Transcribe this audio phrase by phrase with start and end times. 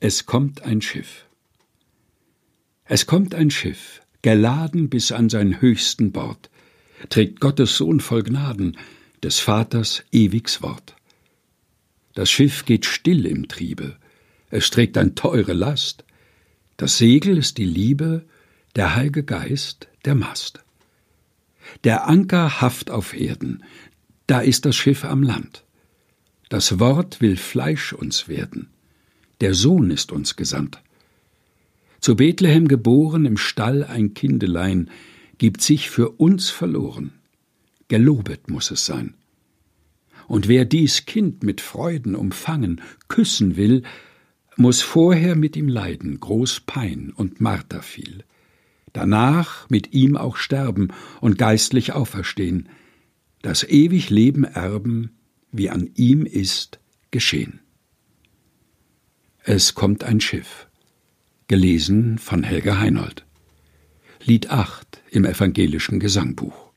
[0.00, 1.26] Es kommt ein Schiff.
[2.84, 6.50] Es kommt ein Schiff, geladen bis an sein höchsten Bord,
[7.08, 8.76] trägt Gottes Sohn voll Gnaden,
[9.24, 10.94] des Vaters ewigs Wort.
[12.14, 13.96] Das Schiff geht still im Triebe,
[14.50, 16.04] es trägt ein teure Last,
[16.76, 18.24] das Segel ist die Liebe,
[18.76, 20.62] der Heilige Geist der Mast.
[21.82, 23.64] Der Anker haft auf Erden,
[24.28, 25.64] da ist das Schiff am Land.
[26.50, 28.70] Das Wort will Fleisch uns werden,
[29.40, 30.82] der Sohn ist uns gesandt.
[32.00, 34.90] Zu Bethlehem geboren im Stall ein Kindelein,
[35.38, 37.12] gibt sich für uns verloren.
[37.88, 39.14] Gelobet muss es sein.
[40.26, 43.82] Und wer dies Kind mit Freuden umfangen, küssen will,
[44.56, 48.24] muss vorher mit ihm leiden, groß Pein und Marter viel.
[48.92, 50.88] Danach mit ihm auch sterben
[51.20, 52.68] und geistlich auferstehen,
[53.42, 55.10] das ewig Leben erben,
[55.52, 56.80] wie an ihm ist
[57.10, 57.60] geschehen.
[59.50, 60.66] Es kommt ein Schiff.
[61.46, 63.24] Gelesen von Helga Heinold.
[64.22, 66.66] Lied 8 im evangelischen Gesangbuch.